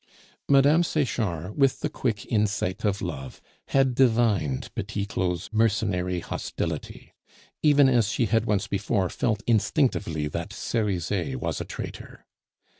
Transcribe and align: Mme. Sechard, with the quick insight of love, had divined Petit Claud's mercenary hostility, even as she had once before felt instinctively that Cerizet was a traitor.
Mme. 0.49 0.81
Sechard, 0.81 1.55
with 1.55 1.81
the 1.81 1.87
quick 1.89 2.25
insight 2.25 2.83
of 2.83 3.03
love, 3.03 3.39
had 3.67 3.93
divined 3.93 4.73
Petit 4.73 5.05
Claud's 5.05 5.53
mercenary 5.53 6.21
hostility, 6.21 7.13
even 7.61 7.87
as 7.87 8.07
she 8.11 8.25
had 8.25 8.47
once 8.47 8.65
before 8.65 9.11
felt 9.11 9.43
instinctively 9.45 10.27
that 10.27 10.53
Cerizet 10.53 11.35
was 11.35 11.61
a 11.61 11.65
traitor. 11.65 12.25